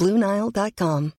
Bluenile.com. 0.00 1.10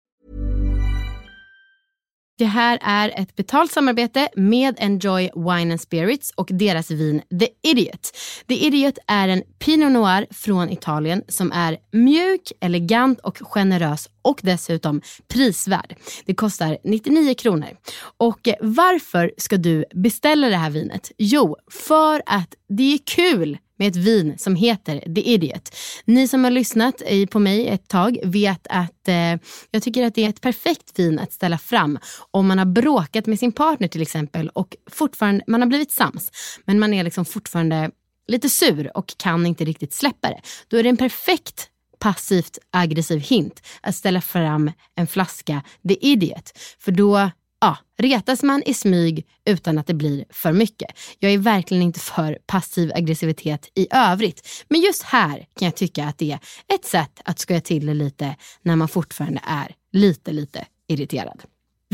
Det 2.41 2.47
här 2.47 2.79
är 2.83 3.12
ett 3.16 3.37
betalt 3.37 3.73
samarbete 3.73 4.28
med 4.36 4.77
Enjoy 4.78 5.31
Wine 5.34 5.73
and 5.73 5.81
Spirits 5.81 6.33
och 6.36 6.48
deras 6.53 6.91
vin 6.91 7.23
The 7.41 7.48
Idiot. 7.70 8.17
The 8.48 8.67
Idiot 8.67 8.98
är 9.06 9.28
en 9.28 9.42
Pinot 9.58 9.92
Noir 9.92 10.27
från 10.31 10.70
Italien 10.70 11.23
som 11.28 11.53
är 11.53 11.78
mjuk, 11.92 12.53
elegant 12.61 13.20
och 13.20 13.39
generös 13.42 14.08
och 14.23 14.41
dessutom 14.42 15.03
prisvärd. 15.28 15.97
Det 16.25 16.34
kostar 16.34 16.78
99 16.84 17.34
kronor. 17.34 17.69
Och 18.17 18.48
varför 18.61 19.33
ska 19.36 19.56
du 19.56 19.84
beställa 19.95 20.48
det 20.48 20.56
här 20.56 20.70
vinet? 20.70 21.12
Jo, 21.19 21.56
för 21.70 22.23
att 22.27 22.55
det 22.69 22.95
är 22.95 22.98
kul 23.06 23.58
med 23.81 23.89
ett 23.89 23.97
vin 23.97 24.39
som 24.39 24.55
heter 24.55 25.14
The 25.14 25.20
Idiot. 25.20 25.77
Ni 26.05 26.28
som 26.28 26.45
har 26.45 26.50
lyssnat 26.50 27.03
på 27.31 27.39
mig 27.39 27.69
ett 27.69 27.89
tag 27.89 28.19
vet 28.25 28.67
att 28.70 29.09
eh, 29.09 29.36
jag 29.70 29.83
tycker 29.83 30.06
att 30.06 30.14
det 30.14 30.25
är 30.25 30.28
ett 30.28 30.41
perfekt 30.41 30.98
vin 30.98 31.19
att 31.19 31.33
ställa 31.33 31.59
fram 31.59 31.98
om 32.31 32.47
man 32.47 32.58
har 32.58 32.64
bråkat 32.64 33.27
med 33.27 33.39
sin 33.39 33.53
partner 33.53 33.89
till 33.89 34.03
exempel 34.03 34.48
och 34.48 34.77
fortfarande, 34.91 35.45
man 35.47 35.61
har 35.61 35.69
blivit 35.69 35.92
sams 35.92 36.31
men 36.64 36.78
man 36.78 36.95
är 36.95 37.05
liksom 37.05 37.25
fortfarande 37.25 37.91
lite 38.27 38.48
sur 38.48 38.97
och 38.97 39.14
kan 39.17 39.47
inte 39.47 39.64
riktigt 39.64 39.92
släppa 39.92 40.28
det. 40.28 40.41
Då 40.69 40.77
är 40.77 40.83
det 40.83 40.89
en 40.89 40.97
perfekt 40.97 41.69
passivt 41.98 42.58
aggressiv 42.70 43.20
hint 43.20 43.62
att 43.81 43.97
ställa 43.97 44.20
fram 44.20 44.73
en 44.95 45.06
flaska 45.06 45.62
The 45.89 46.06
Idiot. 46.06 46.53
För 46.78 46.92
då 46.92 47.31
ja, 47.61 47.77
retas 47.98 48.42
man 48.42 48.62
i 48.66 48.75
smyg 48.75 49.27
utan 49.44 49.78
att 49.78 49.86
det 49.86 49.94
blir 49.94 50.25
för 50.30 50.53
mycket. 50.53 50.91
Jag 51.19 51.33
är 51.33 51.39
verkligen 51.39 51.83
inte 51.83 52.00
för 52.00 52.39
passiv 52.47 52.92
aggressivitet 52.94 53.69
i 53.75 53.86
övrigt. 53.91 54.64
Men 54.69 54.80
just 54.80 55.02
här 55.02 55.36
kan 55.36 55.67
jag 55.67 55.75
tycka 55.75 56.05
att 56.05 56.19
det 56.19 56.30
är 56.33 56.41
ett 56.75 56.84
sätt 56.84 57.20
att 57.25 57.39
skoja 57.39 57.61
till 57.61 57.86
det 57.86 57.94
lite 57.94 58.36
när 58.62 58.77
man 58.77 58.89
fortfarande 58.89 59.41
är 59.44 59.75
lite, 59.92 60.33
lite 60.33 60.67
irriterad. 60.89 61.42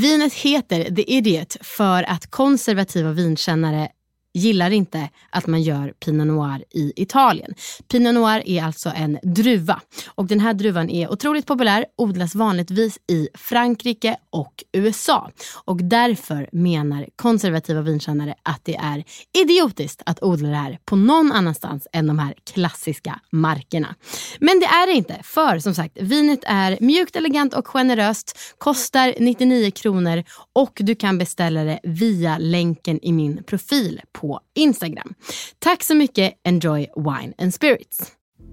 Vinet 0.00 0.34
heter 0.34 0.94
The 0.94 1.12
Idiot 1.16 1.56
för 1.60 2.02
att 2.02 2.30
konservativa 2.30 3.12
vinkännare 3.12 3.88
gillar 4.36 4.70
inte 4.70 5.08
att 5.30 5.46
man 5.46 5.62
gör 5.62 5.94
Pinot 6.04 6.26
Noir 6.26 6.64
i 6.70 6.92
Italien. 6.96 7.54
Pinot 7.88 8.14
Noir 8.14 8.42
är 8.46 8.62
alltså 8.62 8.92
en 8.96 9.18
druva 9.22 9.80
och 10.06 10.26
den 10.26 10.40
här 10.40 10.54
druvan 10.54 10.90
är 10.90 11.12
otroligt 11.12 11.46
populär, 11.46 11.86
odlas 11.96 12.34
vanligtvis 12.34 12.98
i 13.08 13.28
Frankrike 13.34 14.16
och 14.30 14.64
USA. 14.72 15.30
Och 15.64 15.76
därför 15.84 16.48
menar 16.52 17.06
konservativa 17.16 17.80
vinkännare 17.80 18.34
att 18.42 18.60
det 18.64 18.76
är 18.76 19.04
idiotiskt 19.42 20.02
att 20.06 20.22
odla 20.22 20.48
det 20.48 20.56
här 20.56 20.78
på 20.84 20.96
någon 20.96 21.32
annanstans 21.32 21.88
än 21.92 22.06
de 22.06 22.18
här 22.18 22.34
klassiska 22.52 23.20
markerna. 23.32 23.94
Men 24.40 24.60
det 24.60 24.66
är 24.66 24.86
det 24.86 24.92
inte, 24.92 25.20
för 25.22 25.58
som 25.58 25.74
sagt, 25.74 25.98
vinet 26.00 26.40
är 26.46 26.78
mjukt, 26.80 27.16
elegant 27.16 27.54
och 27.54 27.66
generöst, 27.66 28.38
kostar 28.58 29.14
99 29.18 29.70
kronor 29.70 30.24
och 30.52 30.72
du 30.74 30.94
kan 30.94 31.18
beställa 31.18 31.64
det 31.64 31.80
via 31.82 32.38
länken 32.38 32.98
i 33.02 33.12
min 33.12 33.42
profil 33.44 34.00
på 34.12 34.25
på 34.26 34.40
Instagram. 34.54 35.14
Tack 35.58 35.82
så 35.82 35.94
mycket. 35.94 36.32
Enjoy 36.44 36.86
Wine 36.96 37.32
and 37.38 37.54
Spirits. 37.54 38.12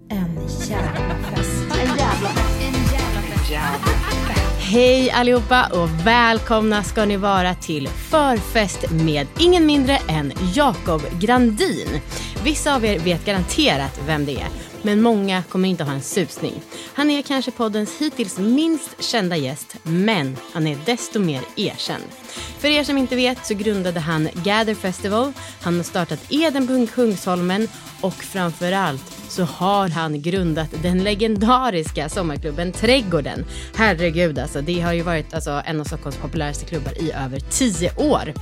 En 0.09 0.35
jävla 0.69 1.15
fest. 1.15 1.63
En 1.81 1.87
jävla 1.87 2.29
fest. 2.29 2.61
En 2.61 2.73
jävla 3.51 3.87
fest. 3.87 4.13
Hej 4.59 5.11
allihopa 5.11 5.67
och 5.73 6.07
välkomna 6.07 6.83
ska 6.83 7.05
ni 7.05 7.17
vara 7.17 7.55
till 7.55 7.87
förfest 7.87 8.91
med 8.91 9.27
ingen 9.39 9.65
mindre 9.65 9.97
än 9.97 10.33
Jakob 10.55 11.01
Grandin. 11.19 12.01
Vissa 12.43 12.75
av 12.75 12.85
er 12.85 12.99
vet 12.99 13.25
garanterat 13.25 13.99
vem 14.07 14.25
det 14.25 14.31
är 14.31 14.47
men 14.83 15.01
många 15.01 15.43
kommer 15.43 15.69
inte 15.69 15.83
ha 15.83 15.93
en 15.93 16.01
susning. 16.01 16.61
Han 16.93 17.09
är 17.09 17.21
kanske 17.21 17.51
poddens 17.51 17.97
hittills 17.99 18.37
minst 18.37 19.03
kända 19.03 19.37
gäst, 19.37 19.75
men 19.83 20.37
han 20.53 20.67
är 20.67 20.77
desto 20.85 21.19
mer 21.19 21.41
erkänd. 21.55 22.03
För 22.59 22.67
er 22.67 22.83
som 22.83 22.97
inte 22.97 23.15
vet 23.15 23.45
så 23.45 23.53
grundade 23.53 23.99
han 23.99 24.29
Gather 24.33 24.75
Festival, 24.75 25.33
han 25.61 25.77
har 25.77 25.83
startat 25.83 26.19
Eden 26.29 26.67
på 26.67 26.87
Kungsholmen 26.95 27.67
och 28.01 28.13
framförallt 28.13 29.23
så 29.29 29.43
har 29.43 29.89
han 29.89 30.21
grundat 30.21 30.69
den 30.81 31.03
legendariska 31.03 32.09
sommarklubben 32.09 32.71
Trädgården. 32.71 33.45
Herregud 33.75 34.39
alltså, 34.39 34.61
det 34.61 34.79
har 34.79 34.93
ju 34.93 35.01
varit 35.01 35.33
alltså, 35.33 35.61
en 35.65 35.79
av 35.79 35.83
Stockholms 35.83 36.17
populäraste 36.17 36.65
klubbar 36.65 37.01
i 37.01 37.11
över 37.11 37.39
tio 37.39 37.95
år. 37.95 38.33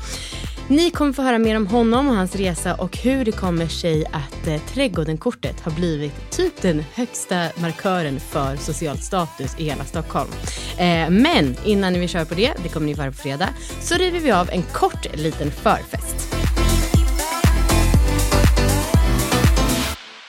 Ni 0.68 0.92
kommer 0.92 1.14
få 1.14 1.22
höra 1.22 1.38
mer 1.38 1.56
om 1.56 1.68
honom 1.68 2.10
och 2.10 2.16
hans 2.16 2.36
resa 2.36 2.76
och 2.76 2.98
hur 2.98 3.26
det 3.26 3.32
kommer 3.32 3.68
sig 3.68 4.06
att 4.06 4.48
eh, 4.48 4.62
Trädgården-kortet 4.62 5.62
har 5.62 5.72
blivit 5.72 6.32
typ 6.32 6.62
den 6.62 6.84
högsta 6.94 7.48
markören 7.62 8.20
för 8.20 8.56
social 8.56 8.98
status 8.98 9.56
i 9.60 9.64
hela 9.64 9.86
Stockholm. 9.86 10.30
Eh, 10.78 11.10
men 11.10 11.56
innan 11.66 11.94
vi 12.00 12.08
kör 12.08 12.26
på 12.26 12.34
det, 12.34 12.54
det 12.64 12.70
kommer 12.70 12.86
ni 12.86 12.96
få 12.96 13.02
höra 13.02 13.12
på 13.12 13.18
fredag, 13.18 13.50
så 13.82 13.96
river 13.96 14.20
vi 14.20 14.32
av 14.32 14.50
en 14.50 14.62
kort 14.64 15.16
liten 15.16 15.52
förfest. 15.52 16.36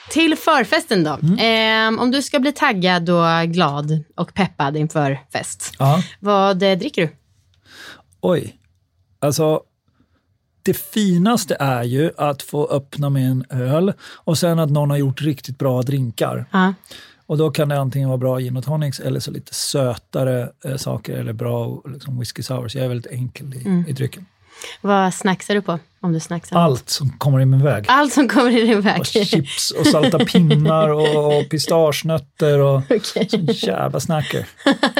Till 0.09 0.35
förfesten 0.37 1.03
då. 1.03 1.19
Mm. 1.23 1.95
Eh, 1.95 2.01
om 2.01 2.11
du 2.11 2.21
ska 2.21 2.39
bli 2.39 2.51
taggad 2.51 3.09
och 3.09 3.47
glad 3.53 4.03
och 4.15 4.33
peppad 4.33 4.77
inför 4.77 5.19
fest, 5.33 5.73
Ja. 5.79 6.03
vad 6.19 6.63
eh, 6.63 6.77
dricker 6.77 7.01
du? 7.01 7.09
Oj. 8.21 8.55
Alltså, 9.21 9.61
det 10.63 10.73
finaste 10.77 11.57
är 11.59 11.83
ju 11.83 12.11
att 12.17 12.41
få 12.41 12.67
öppna 12.67 13.09
med 13.09 13.31
en 13.31 13.45
öl 13.49 13.93
och 14.15 14.37
sen 14.37 14.59
att 14.59 14.69
någon 14.71 14.89
har 14.89 14.97
gjort 14.97 15.21
riktigt 15.21 15.57
bra 15.57 15.81
drinkar. 15.81 16.45
Ja. 16.51 16.73
Och 17.25 17.37
då 17.37 17.51
kan 17.51 17.69
det 17.69 17.79
antingen 17.79 18.09
vara 18.09 18.17
bra 18.17 18.39
gin 18.39 18.57
och 18.57 18.63
tonics 18.63 18.99
eller 18.99 19.19
så 19.19 19.31
lite 19.31 19.53
sötare 19.53 20.49
eh, 20.65 20.75
saker 20.75 21.17
eller 21.17 21.33
bra 21.33 21.81
liksom, 21.85 22.19
whisky 22.19 22.43
sours. 22.43 22.75
Jag 22.75 22.85
är 22.85 22.89
väldigt 22.89 23.11
enkel 23.11 23.53
i, 23.53 23.65
Mm. 23.65 23.85
i 23.87 23.91
drycken. 23.91 24.25
Vad 24.81 25.13
snacksar 25.13 25.53
du 25.55 25.61
på? 25.61 25.79
Om 26.01 26.13
du 26.13 26.19
snacksar. 26.19 26.57
Allt 26.57 26.89
som 26.89 27.09
kommer 27.09 27.39
i 27.39 27.45
min 27.45 27.63
väg. 27.63 27.85
Allt 27.87 28.13
som 28.13 28.27
kommer 28.27 28.51
i 28.57 28.65
din 28.65 28.81
väg. 28.81 28.99
Och 28.99 29.05
chips 29.05 29.71
och 29.71 29.87
salta 29.87 30.19
pinnar 30.25 30.89
och, 30.89 31.49
pistagenötter 31.49 32.59
och 32.59 32.77
Okej. 32.89 33.29
sån 33.29 33.45
jävla 33.45 33.99
snacker. 33.99 34.45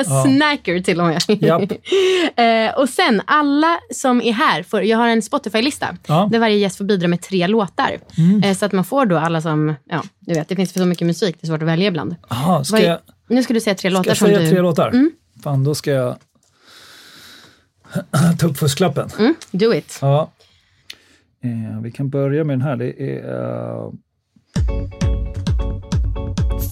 Snacker 0.26 0.80
till 0.80 1.00
och 1.02 1.06
med. 1.08 1.22
Japp. 1.28 1.62
eh, 2.40 2.80
och 2.80 2.90
sen, 2.90 3.22
alla 3.26 3.80
som 3.94 4.22
är 4.22 4.34
här, 4.34 4.64
får, 4.64 4.84
jag 4.84 4.98
har 4.98 5.08
en 5.08 5.22
Spotify-lista 5.22 5.98
Ja. 6.08 6.18
Mm. 6.20 6.32
där 6.32 6.40
varje 6.40 6.58
gäst 6.58 6.78
får 6.78 6.86
bidra 6.86 7.08
med 7.08 7.22
tre 7.22 7.48
låtar. 7.48 7.98
Eh, 8.44 8.54
så 8.58 8.66
att 8.66 8.72
man 8.72 8.86
får 8.86 9.06
då 9.06 9.18
alla 9.18 9.42
som, 9.42 9.76
ja, 9.90 10.04
du 10.20 10.34
vet, 10.34 10.50
det 10.50 10.56
finns 10.56 10.74
så 10.74 10.86
mycket 10.86 11.08
musik, 11.08 11.36
det 11.42 11.46
är 11.46 11.48
svårt 11.48 11.62
att 11.62 11.68
välja 11.68 11.88
ibland. 11.88 12.16
Aha, 12.30 12.64
ska 12.64 12.76
Vad- 12.78 12.86
jag, 12.86 12.98
Nu 13.28 13.44
ska 13.44 13.54
du 13.54 13.60
säga 13.62 13.76
tre 13.76 13.90
ska 13.90 13.98
låtar 13.98 14.10
jag 14.10 14.18
som 14.18 14.28
säga 14.28 14.40
du... 14.40 14.50
tre 14.50 14.62
låtar? 14.62 14.94
Fan, 15.44 15.64
då 15.64 15.76
ska 15.76 15.92
jag 15.92 16.16
ta 18.40 18.48
upp 18.48 18.58
fusklappen. 18.58 19.10
Mm, 19.20 19.36
do 19.52 19.74
it. 19.74 19.98
Ja. 20.02 20.32
Eh, 21.44 21.82
vi 21.82 21.92
kan 21.92 22.10
börja 22.10 22.44
med 22.44 22.54
den 22.54 22.62
här. 22.62 22.76
Det 22.76 23.02
är 23.02 23.34
uh, 23.84 23.92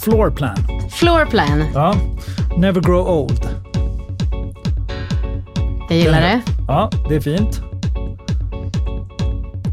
Floor 0.04 0.32
Plan. 0.32 0.58
Floorplan, 0.92 1.64
Ja. 1.74 1.96
Never 2.58 2.82
Grow 2.82 3.08
Old. 3.08 3.50
jag 5.90 5.98
gillar 5.98 6.22
det. 6.22 6.42
Ja, 6.68 6.90
det 7.10 7.16
är 7.16 7.20
fint. 7.22 7.62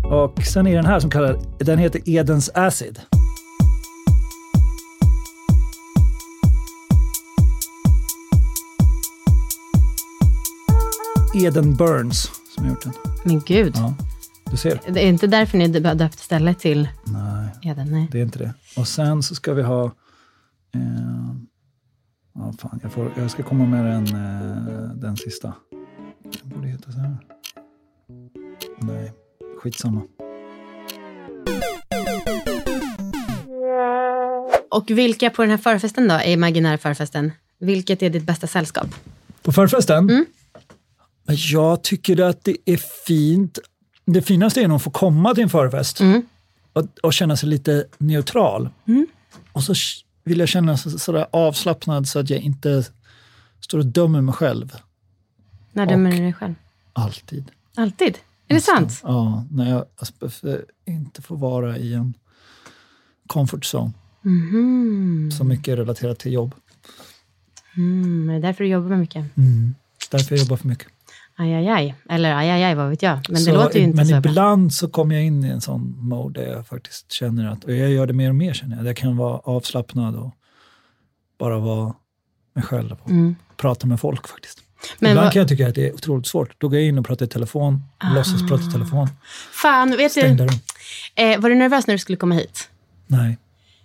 Och 0.05 0.43
sen 0.43 0.67
är 0.67 0.77
den 0.77 0.87
här 0.87 1.01
som 1.01 1.11
kallar, 1.11 1.39
den 1.59 1.79
heter 1.79 2.01
Edens 2.05 2.51
Acid. 2.55 3.01
Eden 11.35 11.77
Burns 11.77 12.31
som 12.55 12.65
har 12.65 12.71
gjort 12.71 12.83
den. 12.83 12.93
Men 13.25 13.41
gud. 13.41 13.73
Ja, 13.77 13.95
du 14.51 14.57
ser. 14.57 14.81
Det 14.89 15.05
är 15.05 15.09
inte 15.09 15.27
därför 15.27 15.59
ni 15.59 15.81
har 15.85 15.95
döpt 15.95 16.19
stället 16.19 16.59
till 16.59 16.89
Nej, 17.05 17.73
Eden? 17.73 17.93
Nej. 17.93 18.09
det 18.13 18.19
är 18.19 18.23
inte 18.23 18.39
det. 18.39 18.55
Och 18.77 18.89
sen 18.89 19.23
så 19.23 19.35
ska 19.35 19.55
vi 19.55 19.63
ha... 19.63 19.85
Eh, 20.75 20.81
ja, 22.35 22.53
fan, 22.59 22.81
jag, 22.83 22.93
får, 22.93 23.13
jag 23.17 23.31
ska 23.31 23.43
komma 23.43 23.67
med 23.67 23.85
den, 23.85 24.07
eh, 24.07 24.95
den 24.95 25.17
sista. 25.17 25.53
Den 26.23 26.49
borde 26.51 26.69
heta 26.69 26.93
så 26.93 26.99
här. 26.99 27.17
Nej, 28.79 29.13
skitsamma. 29.63 30.03
Och 34.71 34.91
vilka 34.91 35.31
på 35.31 35.43
den 35.43 35.51
här 35.51 35.59
förfesten 35.59 36.09
då, 36.09 36.15
är 36.15 36.31
imaginära 36.31 36.79
förfesten? 36.79 37.33
Vilket 37.59 38.03
är 38.03 38.11
ditt 38.11 38.25
bästa 38.25 38.47
sällskap? 38.47 38.87
På 39.43 39.53
förfesten? 39.53 40.11
Mm. 40.11 40.27
Jag 41.35 41.83
tycker 41.83 42.21
att 42.21 42.45
det 42.45 42.57
är 42.65 42.77
fint. 43.07 43.59
Det 44.05 44.23
finaste 44.23 44.61
är 44.61 44.69
nog 44.69 44.77
att 44.77 44.83
få 44.83 44.91
komma 44.91 45.35
till 45.35 45.43
en 45.43 45.49
förfest 45.51 46.01
Mm. 46.01 46.23
och, 46.73 46.87
och 47.03 47.13
känna 47.13 47.37
sig 47.37 47.49
lite 47.49 47.87
neutral. 47.99 48.69
Och 49.53 49.63
så 49.63 49.75
vill 50.25 50.39
jag 50.39 50.49
känna 50.49 50.77
sig 50.77 50.99
sådär 50.99 51.27
avslappnad 51.33 52.09
så 52.09 52.19
att 52.19 52.31
jag 52.31 52.41
inte 52.41 52.85
står 53.61 53.79
och 53.79 53.87
dömer 53.87 54.21
mig 54.21 54.35
själv. 54.35 54.77
När 55.73 55.87
dömer 55.87 56.13
du 56.13 56.19
dig 56.19 56.33
själv? 56.33 56.55
Alltid. 56.93 57.51
Alltid? 57.77 58.19
Är 58.49 58.55
det 58.55 58.61
sant? 58.61 59.01
Ja, 59.03 59.45
när 59.51 59.71
jag 59.71 59.85
alltså, 59.97 60.63
inte 60.87 61.23
får 61.23 61.37
vara 61.37 61.79
i 61.79 61.95
en 61.95 62.15
comfort 63.27 63.65
zone. 63.75 63.93
Mhm. 64.23 65.31
Så 65.39 65.45
mycket 65.45 65.79
relaterat 65.79 66.19
till 66.19 66.33
jobb. 66.33 66.55
Mm, 67.77 68.31
är 68.31 68.35
det 68.35 68.41
därför 68.41 68.65
du 68.65 68.71
jobbar 68.71 68.89
med 68.89 68.99
mycket? 68.99 69.25
Därför 70.11 70.35
jag 70.37 70.41
jobbar 70.43 70.57
för 70.57 70.69
mycket. 70.69 70.89
Aj, 71.41 71.55
aj, 71.55 71.69
aj. 71.69 71.95
Eller 72.11 72.35
aj, 72.35 72.51
aj, 72.51 72.63
aj, 72.65 72.75
vad 72.75 72.91
vet 72.91 73.03
jag. 73.03 73.19
Men 73.29 73.35
det 73.35 73.41
Så- 73.41 73.53
låter 73.55 73.79
ju 73.79 73.85
inte 73.85 73.97
men 73.97 74.07
så 74.07 74.21
bra. 74.21 74.31
ibland 74.31 74.73
så 74.75 74.89
kommer 74.89 75.15
jag 75.15 75.25
in 75.25 75.45
i 75.45 75.49
en 75.49 75.61
sån 75.61 75.95
mode 75.99 76.41
där 76.41 76.53
jag 76.53 76.67
faktiskt 76.67 77.13
känner 77.13 77.49
att, 77.53 77.65
och 77.65 77.73
jag 77.73 77.91
gör 77.91 78.07
det 78.07 78.13
mer 78.13 78.29
och 78.29 78.35
mer 78.35 78.53
känner 78.55 78.77
jag, 78.77 78.87
jag 78.87 78.97
kan 78.97 79.17
vara 79.17 79.39
avslappnad 79.39 80.17
och 80.17 80.35
bara 81.39 81.59
vara 81.59 81.95
mig 82.55 82.65
själv 82.65 82.93
och 83.03 83.11
prata 83.57 83.87
med 83.87 84.01
folk 84.01 84.29
faktiskt. 84.29 84.59
Mm. 84.59 84.97
Men 84.99 85.11
ibland 85.11 85.25
vad- 85.27 85.33
kan 85.33 85.41
jag 85.41 85.49
tycka 85.49 85.69
att 85.69 85.75
det 85.75 85.89
är 85.89 85.95
otroligt 85.95 86.27
svårt. 86.27 86.55
Då 86.61 86.69
går 86.69 86.79
jag 86.79 86.89
in 86.89 86.99
och 86.99 87.07
pratar 87.07 87.27
i 87.27 87.29
telefon, 87.29 87.83
Ah. 87.99 88.15
låtsas 88.15 88.49
prata 88.49 88.65
i 88.69 88.71
telefon, 88.73 89.09
Fan, 89.53 89.91
vet 89.91 89.99
du, 90.15 90.21
stängda 90.21 90.45
rum. 90.47 90.55
eh, 91.15 91.41
var 91.41 91.49
du 91.49 91.55
nervös 91.55 91.87
när 91.87 91.95
du 91.95 91.99
skulle 91.99 92.17
komma 92.19 92.35
hit? 92.35 92.69
Nej. 93.07 93.39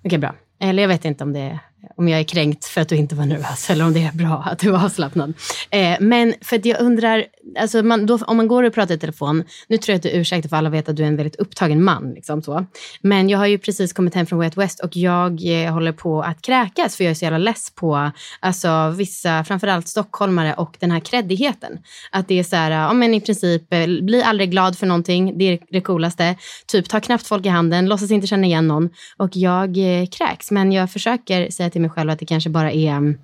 Okej, 0.04 0.18
bra. 0.20 0.36
Eller 0.60 0.84
jag 0.84 0.88
vet 0.90 1.06
inte 1.06 1.24
om, 1.24 1.34
det, 1.34 1.60
om 1.98 2.08
jag 2.08 2.20
är 2.20 2.24
kränkt 2.24 2.66
för 2.66 2.82
att 2.82 2.90
du 2.90 2.96
inte 2.96 3.16
var 3.16 3.26
nervös 3.26 3.70
eller 3.70 3.86
om 3.86 3.94
det 3.94 4.04
är 4.04 4.12
bra 4.12 4.44
att 4.46 4.60
du 4.60 4.72
var 4.72 4.86
avslappnad. 4.86 5.34
Eh, 5.70 5.98
men 6.00 6.34
för 6.42 6.56
att 6.56 6.66
jag 6.66 6.82
undrar, 6.82 7.26
alltså 7.60 7.84
man, 7.84 8.06
då, 8.06 8.18
om 8.18 8.38
man 8.38 8.48
går 8.48 8.64
och 8.64 8.74
pratar 8.74 8.96
i 8.96 9.00
telefon, 9.00 9.44
nu 9.68 9.78
tror 9.78 9.94
jag 9.94 9.98
att 9.98 10.04
du 10.04 10.10
ursäktar 10.10 10.50
för 10.50 10.58
alla 10.58 10.70
vet 10.70 10.90
att 10.90 10.96
du 10.96 11.04
är 11.04 11.08
en 11.08 11.16
väldigt 11.16 11.36
upptagen 11.36 11.84
man. 11.84 12.14
Liksom 12.14 12.42
så. 12.42 12.66
Men 13.02 13.30
jag 13.30 13.38
har 13.38 13.46
ju 13.46 13.58
precis 13.58 13.94
kommit 13.94 14.16
hem 14.16 14.26
från 14.26 14.40
Way 14.40 14.48
Out 14.48 14.58
West 14.58 14.80
och 14.80 14.98
jag 14.98 15.64
eh, 15.66 15.74
håller 15.74 15.92
på 15.92 16.22
att 16.22 16.42
kräkas 16.42 16.98
för 16.98 17.04
jag 17.04 17.12
är 17.12 17.16
så 17.16 17.26
jävla 17.26 17.38
less 17.38 17.72
på 17.76 18.12
alltså, 18.40 18.94
vissa, 18.98 19.44
framförallt 19.44 19.88
stockholmare 19.88 20.54
och 20.54 20.78
den 20.80 20.92
här 20.92 21.00
kreddigheten. 21.00 21.80
Att 22.12 22.28
det 22.28 22.40
är 22.40 22.44
så 22.44 22.56
här, 22.56 22.72
ja 22.72 22.94
men 22.94 23.14
i 23.14 23.22
princip, 23.22 23.74
eh, 23.74 23.88
bli 23.88 24.24
aldrig 24.24 24.52
glad 24.52 24.78
för 24.78 24.88
någonting, 24.88 25.38
det 25.38 25.46
är 25.46 25.60
det 25.70 25.82
coolaste. 25.82 26.36
Typ 26.68 26.90
ta 26.90 27.00
knappt 27.00 27.28
folk 27.28 27.46
i 27.46 27.50
handen, 27.50 27.86
låtsas 27.90 28.12
inte 28.12 28.28
känna 28.28 28.48
igen 28.48 28.68
någon. 28.68 28.90
Och 29.18 29.30
jag 29.38 29.78
eh, 29.78 30.08
kräks, 30.08 30.52
men 30.52 30.72
jag 30.72 30.92
försöker 30.92 31.50
säga 31.50 31.70
till 31.74 31.82
mig 31.82 31.90
själv 31.90 32.10
att 32.10 32.20
det 32.20 32.26
kanske 32.26 32.50
bara 32.50 32.72
är 32.72 32.90
mm, 32.90 33.18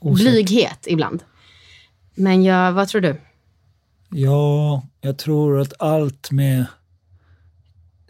blyghet 0.00 0.84
ibland. 0.86 1.22
Men 2.14 2.44
jag, 2.44 2.72
vad 2.72 2.88
tror 2.88 3.00
du? 3.00 3.20
Ja, 4.10 4.82
jag 5.00 5.18
tror 5.18 5.60
att 5.60 5.72
allt 5.78 6.30
med 6.30 6.64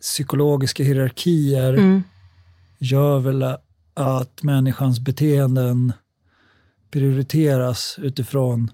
psykologiska 0.00 0.84
hierarkier 0.84 1.72
Mm. 1.72 2.02
gör 2.78 3.18
väl 3.18 3.42
att 3.94 4.42
människans 4.42 5.00
beteenden 5.00 5.92
prioriteras 6.90 7.98
utifrån 8.02 8.70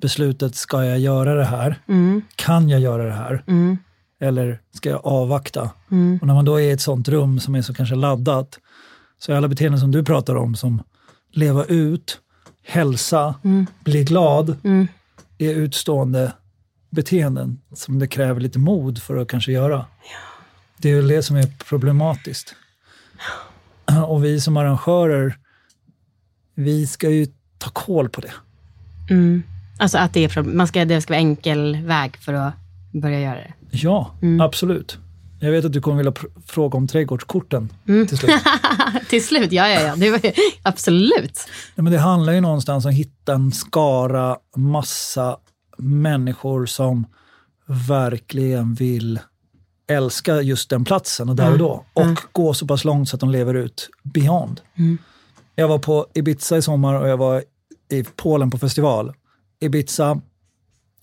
beslutet, 0.00 0.54
ska 0.54 0.84
jag 0.84 0.98
göra 0.98 1.34
det 1.34 1.44
här? 1.44 1.78
Mm. 1.88 2.22
Kan 2.36 2.68
jag 2.68 2.80
göra 2.80 3.04
det 3.04 3.12
här? 3.12 3.44
Mm. 3.46 3.78
Eller 4.20 4.60
ska 4.72 4.90
jag 4.90 5.00
avvakta? 5.06 5.70
Mm. 5.90 6.18
Och 6.20 6.26
när 6.26 6.34
man 6.34 6.44
då 6.44 6.56
är 6.60 6.64
i 6.64 6.70
ett 6.70 6.80
sånt 6.80 7.08
rum 7.08 7.40
som 7.40 7.54
är 7.54 7.62
så 7.62 7.74
kanske 7.74 7.94
laddat, 7.94 8.58
så 9.24 9.34
alla 9.34 9.48
beteenden 9.48 9.80
som 9.80 9.90
du 9.90 10.04
pratar 10.04 10.34
om, 10.34 10.54
som 10.54 10.82
leva 11.32 11.64
ut, 11.64 12.20
hälsa, 12.62 13.34
bli 13.84 14.04
glad, 14.04 14.56
Mm. 14.64 14.86
är 15.38 15.54
utstående 15.54 16.32
beteenden 16.90 17.60
som 17.72 17.98
det 17.98 18.06
kräver 18.06 18.40
lite 18.40 18.58
mod 18.58 19.02
för 19.02 19.16
att 19.16 19.28
kanske 19.28 19.52
göra. 19.52 19.86
Det 20.76 20.90
är 20.90 20.96
väl 20.96 21.08
det 21.08 21.22
som 21.22 21.36
är 21.36 21.46
problematiskt. 21.68 22.54
Och 24.06 24.24
vi 24.24 24.40
som 24.40 24.56
arrangörer, 24.56 25.38
vi 26.54 26.86
ska 26.86 27.10
ju 27.10 27.26
ta 27.58 27.70
koll 27.70 28.08
på 28.08 28.20
det. 28.20 28.32
Mm. 29.10 29.42
Alltså 29.78 29.98
att 29.98 30.12
det, 30.12 30.36
är, 30.36 30.42
man 30.42 30.66
ska, 30.66 30.84
det 30.84 31.00
ska 31.00 31.12
vara 31.12 31.18
enkel 31.18 31.76
väg 31.76 32.16
för 32.16 32.32
att 32.32 32.54
börja 32.92 33.20
göra 33.20 33.34
det. 33.36 33.52
Ja, 33.70 34.14
absolut. 34.40 34.98
Jag 35.44 35.52
vet 35.52 35.64
att 35.64 35.72
du 35.72 35.80
kommer 35.80 35.96
vilja 35.96 36.12
fråga 36.46 36.76
om 36.76 36.88
trädgårdskorten 36.88 37.72
till 38.08 38.18
slut. 38.18 38.30
Till 39.08 39.24
slut, 39.24 39.52
ja, 39.52 39.68
ja, 39.68 39.80
ja. 39.80 39.96
Det 39.96 40.10
var, 40.10 40.20
absolut. 40.62 41.40
Nej, 41.74 41.82
men 41.82 41.92
det 41.92 41.98
handlar 41.98 42.32
ju 42.32 42.40
någonstans 42.40 42.84
om 42.84 42.88
att 42.88 42.96
hitta 42.96 43.34
en 43.34 43.52
skara, 43.52 44.36
massa 44.56 45.36
människor 45.78 46.66
som 46.66 47.06
verkligen 47.66 48.74
vill 48.74 49.20
älska 49.88 50.40
just 50.40 50.70
den 50.70 50.84
platsen 50.84 51.28
och 51.28 51.36
där 51.36 51.52
och 51.52 51.58
då. 51.58 51.84
Och 51.92 52.18
gå 52.32 52.54
så 52.54 52.66
pass 52.66 52.84
långt 52.84 53.08
så 53.08 53.16
att 53.16 53.20
de 53.20 53.30
lever 53.30 53.54
ut 53.54 53.88
beyond. 54.02 54.60
Jag 55.54 55.68
var 55.68 55.78
på 55.78 56.06
Ibiza 56.14 56.56
i 56.56 56.62
sommar 56.62 56.94
och 56.94 57.08
jag 57.08 57.16
var 57.16 57.44
i 57.90 58.04
Polen 58.16 58.50
på 58.50 58.58
festival. 58.58 59.12
Ibiza, 59.60 60.20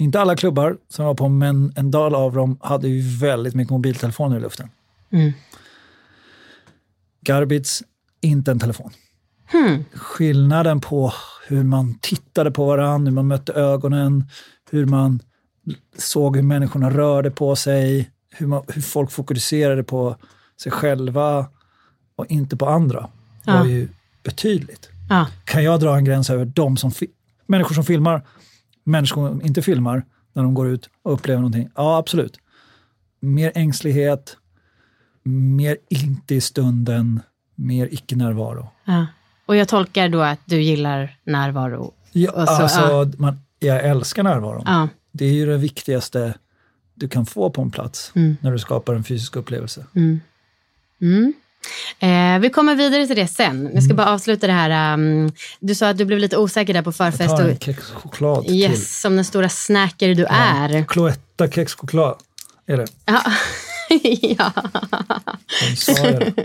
inte 0.04 0.22
alla 0.22 0.36
klubbar 0.36 0.78
som 0.90 1.04
jag 1.04 1.10
var 1.10 1.16
på, 1.16 1.30
men 1.30 1.74
en 1.76 1.92
del 1.92 2.16
av 2.16 2.34
dem 2.34 2.58
hade 2.62 2.88
ju 2.88 3.18
väldigt 3.18 3.56
mycket 3.56 3.72
mobiltelefoner 3.72 4.38
i 4.38 4.40
luften. 4.40 4.70
Mm. 5.12 5.32
Garbits, 7.22 7.84
inte 8.22 8.52
en 8.52 8.60
telefon. 8.60 8.92
Skillnaden 9.94 10.82
på 10.82 11.14
hur 11.48 11.64
man 11.64 12.00
tittade 12.02 12.52
på 12.52 12.66
varandra, 12.66 13.10
hur 13.10 13.16
man 13.16 13.28
mötte 13.28 13.54
ögonen, 13.54 14.30
hur 14.72 14.86
man 14.86 15.20
såg 15.98 16.36
hur 16.36 16.44
människorna 16.44 16.90
rörde 16.90 17.32
på 17.32 17.56
sig, 17.56 18.12
hur, 18.30 18.48
man, 18.48 18.64
hur 18.68 18.82
folk 18.82 19.12
fokuserade 19.12 19.84
på 19.84 20.16
sig 20.64 20.72
själva 20.72 21.46
och 22.16 22.26
inte 22.32 22.58
på 22.58 22.66
andra 22.70 23.00
var 23.46 23.54
Ja. 23.56 23.66
ju 23.66 23.88
betydligt. 24.24 24.90
Ja. 25.10 25.28
Kan 25.46 25.64
jag 25.64 25.80
dra 25.80 25.98
en 25.98 26.06
gräns 26.06 26.30
över 26.30 26.46
de 26.46 26.78
som 26.78 26.92
människor 27.48 27.76
som 27.76 27.84
filmar, 27.84 28.22
människor 28.84 29.28
som 29.30 29.42
inte 29.42 29.62
filmar 29.62 30.06
när 30.34 30.44
de 30.44 30.54
går 30.54 30.68
ut 30.68 30.90
och 31.04 31.14
upplever 31.14 31.40
någonting? 31.42 31.70
Ja, 31.76 31.98
absolut. 31.98 32.40
Mer 33.20 33.52
ängslighet, 33.56 34.38
mer 35.24 35.78
inte 35.90 36.36
i 36.36 36.42
stunden, 36.42 37.20
mer 37.56 37.88
icke-närvaro. 37.92 38.68
Ja. 38.86 39.08
Och 39.46 39.56
jag 39.56 39.68
tolkar 39.68 40.10
då 40.10 40.22
att 40.22 40.40
du 40.46 40.62
gillar 40.62 41.18
närvaro. 41.24 41.94
Ja, 42.12 42.32
så, 42.32 42.38
alltså, 42.40 42.80
ja. 42.80 43.12
man, 43.18 43.40
jag 43.60 43.86
älskar 43.86 44.24
närvaron. 44.24 44.64
Ja. 44.66 44.88
Det 45.12 45.26
är 45.26 45.34
ju 45.34 45.46
det 45.46 45.58
viktigaste 45.58 46.34
du 46.94 47.08
kan 47.08 47.26
få 47.26 47.50
på 47.50 47.62
en 47.62 47.72
plats 47.72 48.12
Mm. 48.16 48.38
när 48.42 48.52
du 48.52 48.60
skapar 48.60 48.94
en 48.96 49.04
fysisk 49.04 49.36
upplevelse. 49.36 49.86
Eh, 52.02 52.40
vi 52.40 52.50
kommer 52.50 52.76
vidare 52.76 53.08
till 53.08 53.16
det 53.16 53.28
sen. 53.28 53.70
Jag 53.74 53.84
ska 53.84 53.94
bara 53.94 54.10
avsluta 54.10 54.48
det 54.48 54.54
här. 54.54 54.94
Um, 54.94 55.32
du 55.60 55.76
sa 55.76 55.90
att 55.90 55.98
du 55.98 56.06
blev 56.06 56.20
lite 56.20 56.38
osäker 56.38 56.74
där 56.74 56.82
på 56.82 56.88
Jag 56.90 56.96
förfest. 56.96 57.38
tar 57.38 57.44
en 57.50 57.58
kexchoklad 57.60 58.46
till. 58.46 58.56
yes, 58.56 59.02
som 59.02 59.16
den 59.16 59.26
stora 59.26 59.50
snacker 59.50 60.16
du 60.16 60.26
är. 60.30 60.84
Cloetta 60.86 61.48
kexchoklad 61.52 62.16
är 62.68 62.78
det. 62.78 62.88
Ja. 63.06 63.22
ja. 64.22 64.52
Jag. 65.88 66.34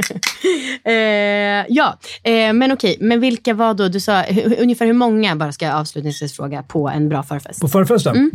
Eh, 0.85 1.65
ja, 1.69 1.99
eh, 2.23 2.53
men 2.53 2.73
okej. 2.73 2.97
Men 3.01 3.21
vilka 3.21 3.55
var 3.55 3.75
då, 3.75 3.89
du 3.89 4.01
sa 4.01 4.23
hu- 4.23 4.57
ungefär 4.63 4.87
hur 4.87 4.93
många, 4.93 5.37
bara 5.37 5.53
ska 5.53 5.65
jag 5.65 5.75
avslutningsvis 5.75 6.37
fråga, 6.37 6.63
på 6.63 6.89
en 6.89 7.09
bra 7.09 7.23
förfest? 7.23 7.61
På 7.61 7.69
förfesten? 7.69 8.17
Mm. 8.17 8.31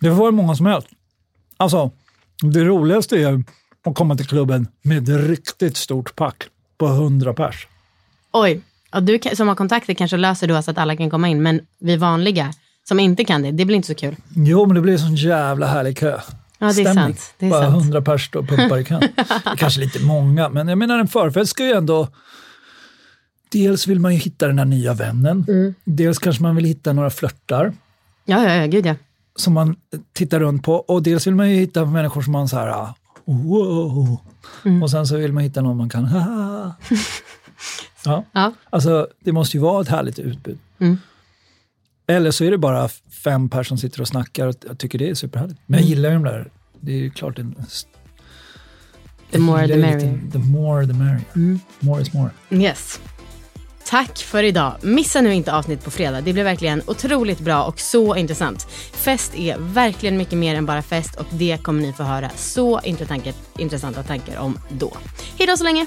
Det 0.00 0.10
var 0.10 0.30
många 0.30 0.54
som 0.56 0.66
helst. 0.66 0.88
Alltså, 1.56 1.90
det 2.42 2.64
roligaste 2.64 3.16
är 3.16 3.44
att 3.84 3.94
komma 3.94 4.16
till 4.16 4.26
klubben 4.26 4.68
med 4.82 5.08
ett 5.08 5.28
riktigt 5.28 5.76
stort 5.76 6.16
pack 6.16 6.44
på 6.78 6.86
100 6.86 7.34
pers. 7.34 7.66
Oj, 8.32 8.60
och 8.94 9.02
du 9.02 9.18
som 9.34 9.48
har 9.48 9.54
kontakter 9.54 9.94
kanske 9.94 10.16
löser 10.16 10.48
då 10.48 10.62
så 10.62 10.70
att 10.70 10.78
alla 10.78 10.96
kan 10.96 11.10
komma 11.10 11.28
in, 11.28 11.42
men 11.42 11.60
vi 11.78 11.96
vanliga 11.96 12.52
som 12.88 13.00
inte 13.00 13.24
kan 13.24 13.42
det, 13.42 13.50
det 13.50 13.64
blir 13.64 13.76
inte 13.76 13.88
så 13.88 13.94
kul. 13.94 14.16
Jo, 14.36 14.66
men 14.66 14.74
det 14.74 14.80
blir 14.80 14.92
en 14.92 14.98
sån 14.98 15.14
jävla 15.14 15.66
härlig 15.66 15.98
kö. 15.98 16.20
Ja, 16.58 16.66
det 16.66 16.66
är 16.66 16.72
Stämning. 16.72 16.94
sant. 16.94 17.34
Det 17.38 17.46
är 17.46 17.50
Bara 17.50 17.70
sant. 17.70 17.82
100 17.82 18.02
pers 18.02 18.26
står 18.26 18.40
och 18.40 18.48
pumpar 18.48 18.78
i 18.78 18.84
kön. 18.84 19.00
Det 19.00 19.22
är 19.44 19.56
kanske 19.56 19.80
lite 19.80 20.02
många, 20.02 20.48
men 20.48 20.68
jag 20.68 20.78
menar 20.78 20.98
en 20.98 21.08
förfest 21.08 21.50
ska 21.50 21.66
ju 21.66 21.72
ändå... 21.72 22.08
Dels 23.48 23.86
vill 23.86 24.00
man 24.00 24.12
ju 24.14 24.18
hitta 24.18 24.46
den 24.46 24.58
här 24.58 24.64
nya 24.64 24.94
vännen. 24.94 25.44
Mm. 25.48 25.74
Dels 25.84 26.18
kanske 26.18 26.42
man 26.42 26.56
vill 26.56 26.64
hitta 26.64 26.92
några 26.92 27.10
flörtar. 27.10 27.72
Ja, 28.24 28.44
ja, 28.44 28.54
ja, 28.54 28.66
gud 28.66 28.86
ja. 28.86 28.94
som 29.36 29.52
man 29.52 29.76
tittar 30.12 30.40
runt 30.40 30.62
på. 30.64 30.74
Och 30.74 31.02
dels 31.02 31.26
vill 31.26 31.34
man 31.34 31.50
ju 31.50 31.56
hitta 31.56 31.84
människor 31.84 32.22
som 32.22 32.32
man 32.32 32.48
så 32.48 32.56
här, 32.56 32.88
wow. 33.24 34.20
Och 34.82 34.90
sen 34.90 35.06
så 35.06 35.16
vill 35.16 35.32
man 35.32 35.42
hitta 35.42 35.60
någon 35.60 35.76
man 35.76 35.88
kan, 35.88 36.04
haha. 36.04 36.74
Ja. 38.04 38.24
Ja. 38.32 38.52
Alltså, 38.70 39.08
det 39.20 39.32
måste 39.32 39.56
ju 39.56 39.60
vara 39.60 39.82
ett 39.82 39.88
härligt 39.88 40.18
utbud. 40.18 40.58
Mm. 40.78 40.98
Eller 42.06 42.30
så 42.30 42.44
är 42.44 42.50
det 42.50 42.58
bara 42.58 42.88
fem 43.24 43.48
personer 43.48 43.64
som 43.64 43.78
sitter 43.78 44.00
och 44.00 44.08
snackar 44.08 44.46
och 44.46 44.54
jag 44.66 44.78
tycker 44.78 44.98
det 44.98 45.10
är 45.10 45.14
superhärligt. 45.14 45.60
Men 45.66 45.80
jag 45.80 45.88
gillar 45.88 46.08
ju 46.08 46.14
de 46.14 46.24
där, 46.24 46.50
det 46.80 46.92
är 46.92 46.96
ju 46.96 47.10
klart 47.10 47.38
en... 47.38 47.54
The 49.30 49.38
more 49.38 49.68
the 49.68 49.76
merrier. 49.76 50.18
The 50.32 50.38
more 50.38 50.86
the 50.86 50.92
merrier. 50.92 51.58
More 51.80 52.02
is 52.02 52.12
more. 52.12 52.30
Yes. 52.50 53.00
Tack 53.92 54.18
för 54.18 54.42
idag. 54.42 54.74
Missa 54.82 55.20
nu 55.20 55.34
inte 55.34 55.54
avsnitt 55.54 55.84
på 55.84 55.90
fredag. 55.90 56.20
Det 56.20 56.32
blir 56.32 56.44
verkligen 56.44 56.82
otroligt 56.86 57.38
bra 57.38 57.64
och 57.64 57.80
så 57.80 58.16
intressant. 58.16 58.66
Fest 58.92 59.34
är 59.34 59.56
verkligen 59.58 60.16
mycket 60.16 60.38
mer 60.38 60.54
än 60.54 60.66
bara 60.66 60.82
fest 60.82 61.14
och 61.14 61.26
det 61.30 61.62
kommer 61.62 61.82
ni 61.82 61.92
få 61.92 62.02
höra 62.02 62.30
så 62.36 62.80
intressanta, 63.58 64.02
tankar 64.02 64.38
om 64.38 64.58
då. 64.68 64.96
Hej 65.38 65.46
då 65.46 65.56
så 65.56 65.64
länge! 65.64 65.86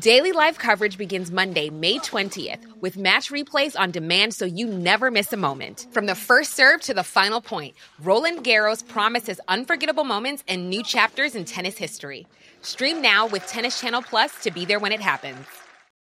Daily 0.00 0.32
live 0.32 0.58
coverage 0.58 0.98
begins 0.98 1.30
Monday, 1.30 1.70
May 1.70 2.00
20th, 2.00 2.80
with 2.80 2.96
match 2.96 3.30
replays 3.30 3.78
on 3.78 3.92
demand 3.92 4.34
so 4.34 4.44
you 4.44 4.66
never 4.66 5.08
miss 5.08 5.32
a 5.32 5.36
moment. 5.36 5.86
From 5.92 6.06
the 6.06 6.16
first 6.16 6.54
serve 6.54 6.80
to 6.80 6.94
the 6.94 7.04
final 7.04 7.40
point, 7.40 7.76
Roland 8.02 8.42
Garros 8.42 8.84
promises 8.84 9.38
unforgettable 9.46 10.02
moments 10.02 10.42
and 10.48 10.68
new 10.68 10.82
chapters 10.82 11.36
in 11.36 11.44
tennis 11.44 11.78
history. 11.78 12.26
Stream 12.60 13.00
now 13.00 13.28
with 13.28 13.46
Tennis 13.46 13.80
Channel 13.80 14.02
Plus 14.02 14.32
to 14.42 14.50
be 14.50 14.64
there 14.64 14.80
when 14.80 14.90
it 14.90 14.98
happens. 14.98 15.46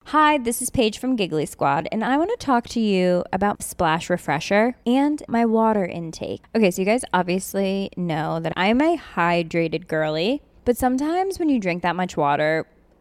Hi, 0.07 0.39
this 0.39 0.63
is 0.63 0.71
Paige 0.71 0.99
from 0.99 1.15
Giggly 1.15 1.45
Squad, 1.45 1.87
and 1.93 2.03
I 2.03 2.17
want 2.17 2.31
to 2.31 2.37
talk 2.39 2.69
to 2.71 2.81
you 2.81 3.25
about 3.31 3.63
Splash 3.63 4.09
Refresher 4.09 4.75
and 4.87 5.23
my 5.29 5.45
water 5.45 5.85
intake. 5.85 6.47
Okay, 6.57 6.71
so 6.71 6.81
you 6.81 6.87
guys 6.87 7.05
obviously 7.13 7.91
know 7.99 8.41
that 8.41 8.55
I'm 8.57 8.81
a 8.81 8.97
hydrated 8.97 9.87
girly, 9.87 10.41
but 10.65 10.79
sometimes 10.79 11.39
when 11.39 11.51
you 11.51 11.61
drink 11.61 11.83
that 11.83 11.95
much 11.95 12.17
water, 12.17 12.67